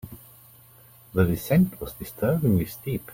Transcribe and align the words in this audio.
The 1.13 1.25
descent 1.25 1.79
was 1.79 1.93
disturbingly 1.93 2.65
steep. 2.65 3.03